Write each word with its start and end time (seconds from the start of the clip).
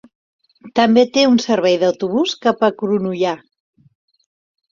També 0.77 1.01
té 1.17 1.25
un 1.31 1.35
servei 1.43 1.77
d'autobús 1.83 2.33
cap 2.47 2.65
a 2.67 2.71
Cronulla. 2.79 3.35